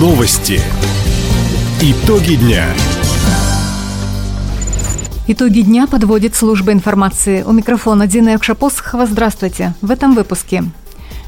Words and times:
Новости. 0.00 0.58
Итоги 1.82 2.36
дня. 2.36 2.64
Итоги 5.26 5.60
дня 5.60 5.86
подводит 5.86 6.34
служба 6.34 6.72
информации. 6.72 7.42
У 7.42 7.52
микрофона 7.52 8.06
Дина 8.06 8.30
Якшапосхова. 8.30 9.04
Здравствуйте. 9.04 9.74
В 9.82 9.90
этом 9.90 10.14
выпуске. 10.14 10.64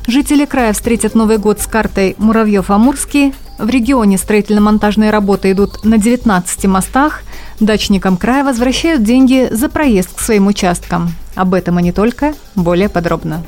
Жители 0.06 0.46
края 0.46 0.72
встретят 0.72 1.14
Новый 1.14 1.36
год 1.36 1.60
с 1.60 1.66
картой 1.66 2.16
Муравьев-Амурский. 2.18 3.34
В 3.58 3.68
регионе 3.68 4.16
строительно-монтажные 4.16 5.10
работы 5.10 5.52
идут 5.52 5.84
на 5.84 5.98
19 5.98 6.64
мостах. 6.64 7.24
Дачникам 7.60 8.16
края 8.16 8.42
возвращают 8.42 9.02
деньги 9.02 9.48
за 9.50 9.68
проезд 9.68 10.14
к 10.14 10.20
своим 10.20 10.46
участкам. 10.46 11.12
Об 11.34 11.52
этом 11.52 11.78
и 11.78 11.82
не 11.82 11.92
только. 11.92 12.32
Более 12.54 12.88
подробно. 12.88 13.44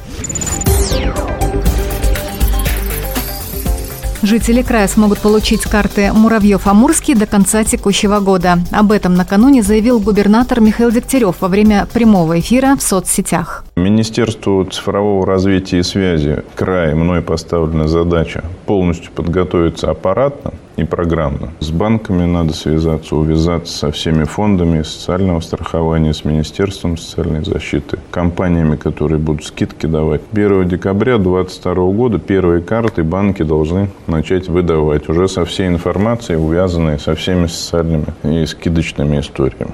Жители 4.24 4.62
края 4.62 4.88
смогут 4.88 5.18
получить 5.18 5.64
карты 5.64 6.10
Муравьев-Амурский 6.14 7.14
до 7.14 7.26
конца 7.26 7.62
текущего 7.62 8.20
года. 8.20 8.58
Об 8.72 8.90
этом 8.90 9.12
накануне 9.16 9.62
заявил 9.62 10.00
губернатор 10.00 10.62
Михаил 10.62 10.90
Дегтярев 10.90 11.42
во 11.42 11.48
время 11.48 11.86
прямого 11.92 12.40
эфира 12.40 12.74
в 12.74 12.82
соцсетях. 12.82 13.66
Министерству 13.76 14.64
цифрового 14.64 15.26
развития 15.26 15.80
и 15.80 15.82
связи 15.82 16.42
края 16.54 16.94
мной 16.94 17.20
поставлена 17.20 17.86
задача 17.86 18.44
полностью 18.64 19.12
подготовиться 19.12 19.90
аппаратно 19.90 20.54
и 20.76 20.84
программно. 20.84 21.52
С 21.60 21.70
банками 21.70 22.24
надо 22.24 22.52
связаться, 22.52 23.16
увязаться 23.16 23.76
со 23.76 23.90
всеми 23.92 24.24
фондами 24.24 24.82
социального 24.82 25.40
страхования, 25.40 26.12
с 26.12 26.24
Министерством 26.24 26.96
социальной 26.96 27.44
защиты, 27.44 27.98
компаниями, 28.10 28.76
которые 28.76 29.18
будут 29.18 29.44
скидки 29.44 29.86
давать. 29.86 30.22
1 30.32 30.68
декабря 30.68 31.18
2022 31.18 31.74
года 31.92 32.18
первые 32.18 32.62
карты 32.62 33.02
банки 33.02 33.42
должны 33.42 33.88
начать 34.06 34.48
выдавать 34.48 35.08
уже 35.08 35.28
со 35.28 35.44
всей 35.44 35.68
информацией, 35.68 36.38
увязанной 36.38 36.98
со 36.98 37.14
всеми 37.14 37.46
социальными 37.46 38.06
и 38.22 38.46
скидочными 38.46 39.20
историями. 39.20 39.72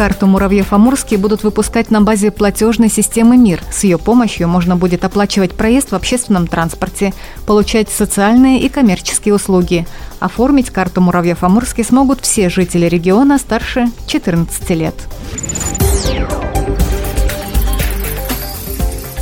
Карту 0.00 0.26
Муравьев-Амурский 0.26 1.18
будут 1.18 1.42
выпускать 1.42 1.90
на 1.90 2.00
базе 2.00 2.30
платежной 2.30 2.88
системы 2.88 3.36
МИР. 3.36 3.60
С 3.70 3.84
ее 3.84 3.98
помощью 3.98 4.48
можно 4.48 4.74
будет 4.74 5.04
оплачивать 5.04 5.52
проезд 5.52 5.90
в 5.90 5.94
общественном 5.94 6.46
транспорте, 6.46 7.12
получать 7.44 7.90
социальные 7.90 8.62
и 8.62 8.70
коммерческие 8.70 9.34
услуги. 9.34 9.86
Оформить 10.18 10.70
карту 10.70 11.02
Муравьев-Амурский 11.02 11.84
смогут 11.84 12.20
все 12.22 12.48
жители 12.48 12.86
региона 12.86 13.36
старше 13.36 13.90
14 14.06 14.70
лет. 14.70 14.94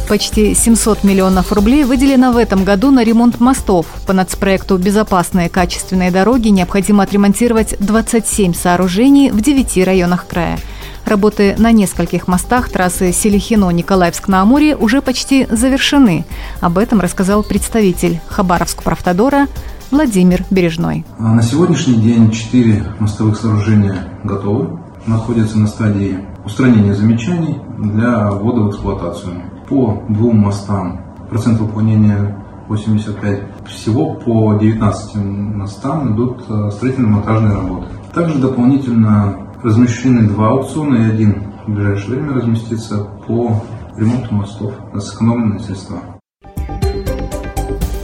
Почти 0.09 0.55
700 0.55 1.05
миллионов 1.05 1.53
рублей 1.53 1.85
выделено 1.85 2.33
в 2.33 2.39
этом 2.39 2.65
году 2.65 2.91
на 2.91 3.05
ремонт 3.05 3.41
мостов. 3.41 3.85
По 4.07 4.15
нацпроекту 4.15 4.79
«Безопасные 4.79 5.51
качественные 5.51 6.11
дороги» 6.11 6.49
необходимо 6.49 7.03
отремонтировать 7.03 7.77
27 7.79 8.55
сооружений 8.55 9.31
в 9.31 9.43
9 9.43 9.85
районах 9.85 10.27
края. 10.27 10.59
Работы 11.05 11.57
на 11.59 11.73
нескольких 11.73 12.27
мостах 12.27 12.71
трассы 12.71 13.13
Селихино-Николаевск 13.13 14.29
на 14.29 14.41
Амуре 14.41 14.77
уже 14.77 15.03
почти 15.03 15.47
завершены. 15.51 16.25
Об 16.63 16.79
этом 16.79 17.01
рассказал 17.01 17.43
представитель 17.43 18.19
Хабаровск-Правтодора 18.29 19.47
Владимир 19.91 20.43
Бережной. 20.51 21.05
На 21.19 21.43
сегодняшний 21.43 21.97
день 21.97 22.31
четыре 22.31 22.95
мостовых 22.99 23.39
сооружения 23.39 24.09
готовы, 24.25 24.79
находятся 25.07 25.59
на 25.59 25.67
стадии 25.67 26.19
устранения 26.47 26.95
замечаний 26.95 27.59
для 27.77 28.31
ввода 28.31 28.63
в 28.63 28.71
эксплуатацию 28.71 29.58
по 29.69 30.03
двум 30.09 30.39
мостам 30.39 31.01
процент 31.29 31.61
выполнения 31.61 32.37
85. 32.69 33.43
Всего 33.67 34.15
по 34.15 34.55
19 34.55 35.17
мостам 35.17 36.15
идут 36.15 36.45
э, 36.49 36.71
строительно-монтажные 36.71 37.55
работы. 37.55 37.87
Также 38.15 38.39
дополнительно 38.39 39.39
размещены 39.63 40.29
два 40.29 40.51
аукциона 40.51 40.97
и 40.97 41.11
один 41.11 41.53
в 41.67 41.71
ближайшее 41.71 42.19
время 42.19 42.35
разместится 42.35 42.99
по 43.27 43.63
ремонту 43.97 44.35
мостов 44.35 44.75
на 44.93 45.01
сэкономленные 45.01 45.61
средства. 45.61 45.99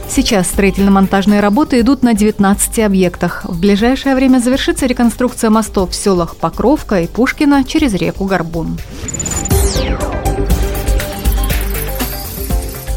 Сейчас 0.07 0.47
строительно-монтажные 0.47 1.41
работы 1.41 1.81
идут 1.81 2.01
на 2.01 2.13
19 2.13 2.79
объектах. 2.79 3.43
В 3.43 3.59
ближайшее 3.59 4.15
время 4.15 4.39
завершится 4.39 4.85
реконструкция 4.85 5.49
мостов 5.49 5.91
в 5.91 5.95
селах 5.95 6.37
Покровка 6.37 7.01
и 7.01 7.07
Пушкина 7.07 7.63
через 7.65 7.93
реку 7.95 8.25
Горбун. 8.25 8.77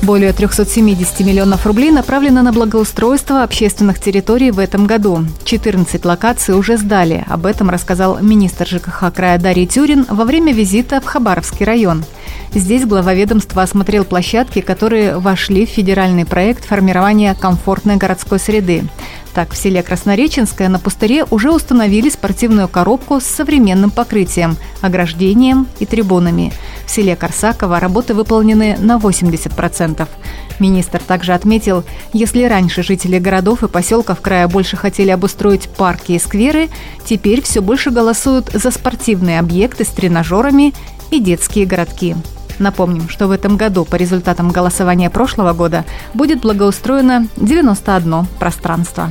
Более 0.08 0.32
370 0.32 1.20
миллионов 1.20 1.66
рублей 1.66 1.90
направлено 1.90 2.40
на 2.40 2.50
благоустройство 2.50 3.42
общественных 3.42 4.00
территорий 4.00 4.50
в 4.50 4.58
этом 4.58 4.86
году. 4.86 5.26
14 5.44 6.02
локаций 6.06 6.54
уже 6.54 6.78
сдали. 6.78 7.26
Об 7.28 7.44
этом 7.44 7.68
рассказал 7.68 8.18
министр 8.22 8.66
ЖКХ 8.66 9.12
края 9.14 9.38
Дарья 9.38 9.66
Тюрин 9.66 10.06
во 10.08 10.24
время 10.24 10.54
визита 10.54 11.02
в 11.02 11.04
Хабаровский 11.04 11.66
район. 11.66 12.06
Здесь 12.54 12.86
глава 12.86 13.12
ведомства 13.12 13.62
осмотрел 13.62 14.06
площадки, 14.06 14.62
которые 14.62 15.18
вошли 15.18 15.66
в 15.66 15.70
федеральный 15.70 16.24
проект 16.24 16.64
формирования 16.64 17.34
комфортной 17.34 17.96
городской 17.96 18.38
среды. 18.38 18.84
Так, 19.38 19.52
в 19.52 19.56
селе 19.56 19.84
Краснореченское 19.84 20.68
на 20.68 20.80
пустыре 20.80 21.24
уже 21.30 21.52
установили 21.52 22.08
спортивную 22.08 22.66
коробку 22.66 23.20
с 23.20 23.24
современным 23.24 23.92
покрытием, 23.92 24.56
ограждением 24.80 25.68
и 25.78 25.86
трибунами. 25.86 26.52
В 26.86 26.90
селе 26.90 27.14
Корсаково 27.14 27.78
работы 27.78 28.14
выполнены 28.14 28.76
на 28.80 28.96
80%. 28.96 30.08
Министр 30.58 31.00
также 31.00 31.34
отметил, 31.34 31.84
если 32.12 32.42
раньше 32.42 32.82
жители 32.82 33.20
городов 33.20 33.62
и 33.62 33.68
поселков 33.68 34.20
края 34.20 34.48
больше 34.48 34.76
хотели 34.76 35.10
обустроить 35.10 35.68
парки 35.68 36.10
и 36.10 36.18
скверы, 36.18 36.68
теперь 37.04 37.40
все 37.40 37.60
больше 37.60 37.92
голосуют 37.92 38.50
за 38.52 38.72
спортивные 38.72 39.38
объекты 39.38 39.84
с 39.84 39.88
тренажерами 39.90 40.74
и 41.12 41.20
детские 41.20 41.64
городки. 41.64 42.16
Напомним, 42.58 43.08
что 43.08 43.28
в 43.28 43.30
этом 43.30 43.56
году 43.56 43.84
по 43.84 43.96
результатам 43.96 44.50
голосования 44.50 45.10
прошлого 45.10 45.52
года 45.52 45.84
будет 46.14 46.40
благоустроено 46.40 47.28
91 47.36 48.26
пространство. 48.38 49.08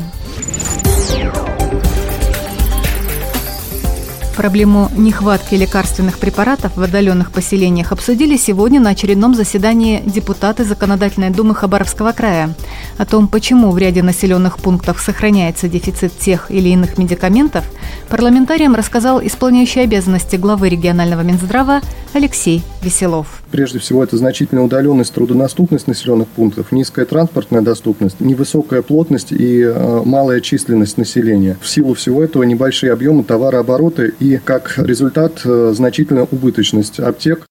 Проблему 4.38 4.92
нехватки 4.96 5.56
лекарственных 5.56 6.20
препаратов 6.20 6.78
в 6.78 6.82
отдаленных 6.84 7.32
поселениях 7.32 7.92
обсудили 7.92 8.38
сегодня 8.38 8.80
на 8.80 8.92
очередном 8.92 9.34
заседании 9.34 10.04
депутаты 10.06 10.64
Законодательной 10.64 11.32
думы 11.32 11.56
Хабаровского 11.56 12.12
края. 12.12 12.54
О 13.00 13.06
том, 13.08 13.28
почему 13.28 13.72
в 13.72 13.80
ряде 13.80 14.04
населенных 14.04 14.60
пунктов 14.60 15.00
сохраняется 15.00 15.68
дефицит 15.68 16.16
тех 16.20 16.52
или 16.52 16.70
иных 16.70 17.00
медикаментов, 17.00 17.66
парламентариям 18.10 18.76
рассказал 18.76 19.26
исполняющий 19.26 19.80
обязанности 19.80 20.36
главы 20.36 20.70
регионального 20.70 21.22
Минздрава 21.22 21.82
Алексей 22.14 22.62
Веселов. 22.84 23.42
Прежде 23.52 23.80
всего, 23.80 24.04
это 24.04 24.18
значительная 24.18 24.64
удаленность, 24.64 25.14
трудонаступность 25.14 25.88
населенных 25.88 26.28
пунктов, 26.28 26.72
низкая 26.72 27.06
транспортная 27.06 27.62
доступность, 27.62 28.20
невысокая 28.20 28.82
плотность 28.82 29.32
и 29.32 29.62
э, 29.62 30.02
малая 30.04 30.42
численность 30.42 30.98
населения. 30.98 31.58
В 31.62 31.68
силу 31.68 31.94
всего 31.94 32.24
этого 32.24 32.44
небольшие 32.44 32.92
объемы 32.92 33.24
товарооборота 33.24 34.04
и, 34.04 34.27
как 34.36 34.78
результат, 34.78 35.42
э, 35.46 35.74
значительная 35.74 36.28
убыточность 36.30 37.00
аптек. 37.00 37.48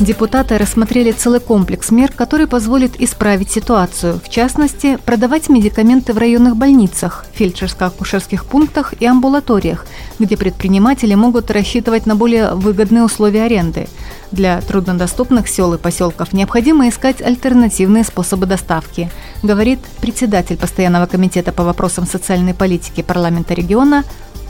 Депутаты 0.00 0.56
рассмотрели 0.58 1.10
целый 1.10 1.40
комплекс 1.40 1.90
мер, 1.90 2.12
который 2.12 2.46
позволит 2.46 2.98
исправить 3.00 3.50
ситуацию. 3.50 4.20
В 4.24 4.28
частности, 4.28 4.96
продавать 5.04 5.48
медикаменты 5.48 6.12
в 6.12 6.18
районных 6.18 6.56
больницах, 6.56 7.26
фельдшерско-акушерских 7.36 8.46
пунктах 8.46 8.94
и 9.00 9.06
амбулаториях, 9.06 9.86
где 10.20 10.36
предприниматели 10.36 11.14
могут 11.14 11.50
рассчитывать 11.50 12.06
на 12.06 12.14
более 12.14 12.54
выгодные 12.54 13.02
условия 13.02 13.42
аренды. 13.42 13.88
Для 14.30 14.60
труднодоступных 14.60 15.48
сел 15.48 15.74
и 15.74 15.78
поселков 15.78 16.32
необходимо 16.32 16.88
искать 16.88 17.20
альтернативные 17.20 18.04
способы 18.04 18.46
доставки, 18.46 19.10
говорит 19.42 19.80
председатель 20.00 20.56
Постоянного 20.56 21.06
комитета 21.06 21.50
по 21.50 21.64
вопросам 21.64 22.06
социальной 22.06 22.54
политики 22.54 23.02
парламента 23.02 23.52
региона 23.52 24.04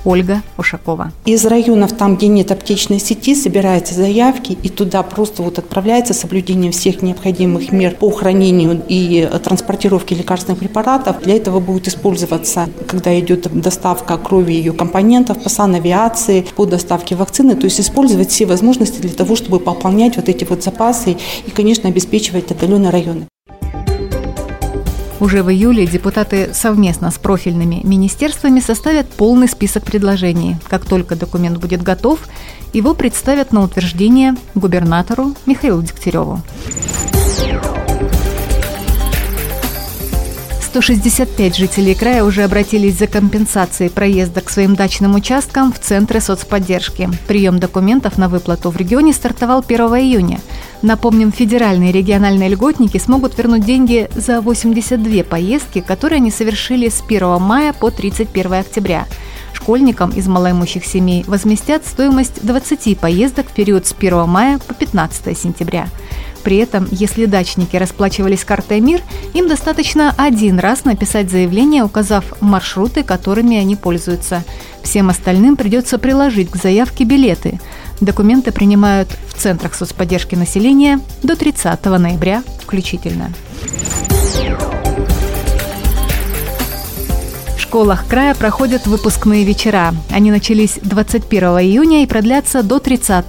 Ольга 0.05 0.43
Ушакова. 0.57 1.13
Из 1.25 1.45
районов, 1.45 1.93
там, 1.93 2.17
где 2.17 2.29
нет 2.29 2.51
аптечной 2.51 2.99
сети, 2.99 3.35
собираются 3.35 3.95
заявки, 3.95 4.57
и 4.63 4.69
туда 4.69 5.03
просто 5.03 5.43
вот 5.43 5.59
отправляется 5.59 6.15
соблюдение 6.15 6.73
всех 6.73 7.03
необходимых 7.03 7.73
мер 7.73 7.95
по 7.95 8.11
хранению 8.11 8.83
и 8.89 9.29
транспортировке 9.43 10.15
лекарственных 10.15 10.61
препаратов. 10.61 11.23
Для 11.23 11.37
этого 11.37 11.61
будет 11.61 11.89
использоваться, 11.89 12.69
когда 12.87 13.19
идет 13.19 13.49
доставка 13.61 14.17
крови 14.19 14.55
и 14.55 14.57
ее 14.57 14.73
компонентов, 14.73 15.43
по 15.43 15.49
санавиации, 15.49 16.47
по 16.57 16.67
доставке 16.67 17.15
вакцины, 17.15 17.55
то 17.57 17.65
есть 17.65 17.81
использовать 17.81 18.31
все 18.31 18.47
возможности 18.47 19.01
для 19.01 19.13
того, 19.13 19.37
чтобы 19.37 19.61
пополнять 19.61 20.17
вот 20.17 20.29
эти 20.29 20.45
вот 20.45 20.63
запасы 20.63 21.17
и, 21.47 21.51
конечно, 21.51 21.89
обеспечивать 21.89 22.51
отдаленные 22.51 22.91
районы. 22.91 23.27
Уже 25.21 25.43
в 25.43 25.51
июле 25.51 25.85
депутаты 25.85 26.51
совместно 26.55 27.11
с 27.11 27.19
профильными 27.19 27.81
министерствами 27.83 28.61
составят 28.61 29.09
полный 29.09 29.49
список 29.49 29.85
предложений. 29.85 30.57
Как 30.69 30.85
только 30.85 31.17
документ 31.17 31.59
будет 31.59 31.83
готов, 31.83 32.21
его 32.73 32.95
представят 32.95 33.53
на 33.53 33.63
утверждение 33.63 34.37
губернатору 34.55 35.35
Михаилу 35.45 35.83
Дегтяреву. 35.83 36.41
165 40.69 41.57
жителей 41.57 41.95
края 41.95 42.25
уже 42.25 42.43
обратились 42.43 42.99
за 42.99 43.07
компенсацией 43.07 43.89
проезда 43.89 44.43
к 44.43 44.51
своим 44.51 44.75
дачным 44.75 45.15
участкам 45.15 45.73
в 45.73 45.79
Центры 45.79 46.21
соцподдержки. 46.21 47.09
Прием 47.27 47.59
документов 47.59 48.19
на 48.19 48.29
выплату 48.29 48.69
в 48.69 48.77
регионе 48.77 49.15
стартовал 49.15 49.65
1 49.67 49.81
июня. 49.81 50.41
Напомним, 50.83 51.33
федеральные 51.33 51.89
и 51.89 51.93
региональные 51.95 52.51
льготники 52.51 52.99
смогут 52.99 53.39
вернуть 53.39 53.65
деньги 53.65 54.11
за 54.15 54.43
82 54.43 55.25
поездки, 55.25 55.81
которые 55.81 56.19
они 56.19 56.31
совершили 56.31 56.91
с 56.91 57.01
1 57.01 57.41
мая 57.41 57.73
по 57.73 57.91
31 57.91 58.53
октября. 58.53 59.07
Школьникам 59.55 60.11
из 60.11 60.29
малоимущих 60.29 60.85
семей 60.85 61.25
возместят 61.27 61.87
стоимость 61.87 62.45
20 62.45 62.99
поездок 62.99 63.47
в 63.49 63.55
период 63.55 63.87
с 63.87 63.95
1 63.99 64.29
мая 64.29 64.59
по 64.59 64.75
15 64.75 65.37
сентября. 65.39 65.89
При 66.43 66.57
этом, 66.57 66.89
если 66.91 67.27
дачники 67.27 67.77
расплачивались 67.77 68.45
картой 68.45 68.81
МИР, 68.81 69.03
им 69.35 69.49
достаточно 69.49 70.15
один 70.17 70.59
раз 70.59 70.85
написать 70.85 71.31
заявление, 71.31 71.85
указав 71.85 72.25
маршруты, 72.41 73.03
которыми 73.03 73.57
они 73.57 73.77
пользуются. 73.77 74.45
Всем 74.83 75.11
остальным 75.11 75.57
придется 75.57 75.99
приложить 75.99 76.51
к 76.51 76.57
заявке 76.57 77.05
билеты. 77.05 77.61
Документы 78.01 78.53
принимают 78.53 79.09
в 79.29 79.35
центрах 79.35 79.75
соцподдержки 79.75 80.35
населения 80.35 81.01
до 81.23 81.37
30 81.37 81.85
ноября 81.85 82.43
включительно. 82.61 83.33
В 87.57 87.61
школах 87.61 88.07
края 88.07 88.35
проходят 88.35 88.87
выпускные 88.87 89.45
вечера. 89.45 89.95
Они 90.11 90.31
начались 90.31 90.79
21 90.83 91.43
июня 91.61 92.03
и 92.03 92.07
продлятся 92.07 92.63
до 92.63 92.79
30 92.79 93.27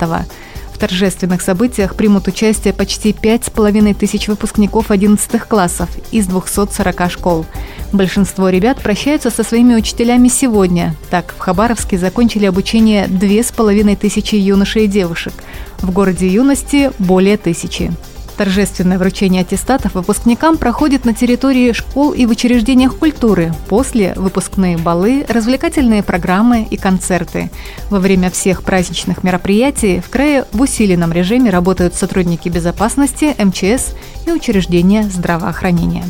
торжественных 0.79 1.41
событиях 1.41 1.95
примут 1.95 2.27
участие 2.27 2.73
почти 2.73 3.13
пять 3.13 3.45
с 3.45 3.49
половиной 3.49 3.93
тысяч 3.93 4.27
выпускников 4.27 4.89
11 4.89 5.41
классов 5.41 5.89
из 6.11 6.25
240 6.25 7.11
школ. 7.11 7.45
Большинство 7.91 8.49
ребят 8.49 8.81
прощаются 8.81 9.29
со 9.29 9.43
своими 9.43 9.75
учителями 9.75 10.27
сегодня. 10.27 10.95
Так, 11.09 11.35
в 11.37 11.39
Хабаровске 11.39 11.97
закончили 11.97 12.45
обучение 12.45 13.07
две 13.07 13.43
с 13.43 13.51
половиной 13.51 13.95
тысячи 13.95 14.35
юношей 14.35 14.85
и 14.85 14.87
девушек. 14.87 15.33
В 15.79 15.91
городе 15.91 16.27
юности 16.27 16.91
более 16.97 17.37
тысячи. 17.37 17.91
Торжественное 18.39 18.97
вручение 18.97 19.41
аттестатов 19.41 19.95
выпускникам 19.95 20.55
проходит 20.55 21.03
на 21.03 21.13
территории 21.13 21.73
школ 21.73 22.13
и 22.13 22.25
в 22.25 22.29
учреждениях 22.29 22.95
культуры. 22.95 23.53
После– 23.67 24.13
выпускные 24.15 24.77
балы, 24.77 25.25
развлекательные 25.27 26.03
программы 26.03 26.63
и 26.63 26.77
концерты. 26.77 27.51
Во 27.89 27.99
время 27.99 28.31
всех 28.31 28.63
праздничных 28.63 29.25
мероприятий 29.25 29.99
в 29.99 30.09
крае 30.09 30.45
в 30.53 30.61
усиленном 30.61 31.11
режиме 31.11 31.49
работают 31.49 31.95
сотрудники 31.95 32.47
безопасности, 32.47 33.35
МЧС 33.37 33.93
и 34.25 34.31
учреждения 34.31 35.03
здравоохранения. 35.03 36.05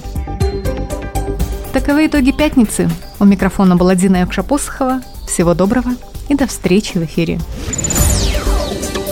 Таковы 1.74 2.06
итоги 2.06 2.30
пятницы. 2.30 2.92
У 3.20 3.26
микрофона 3.26 3.76
была 3.76 3.96
Дина 3.96 4.18
Якшапосхова. 4.18 5.02
Всего 5.28 5.56
доброго 5.56 5.90
и 6.28 6.36
до 6.36 6.46
встречи 6.46 7.00
в 7.00 7.06
эфире. 7.06 7.40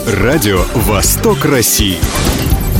Радио 0.06 0.62
«Восток 0.76 1.44
России». 1.44 1.96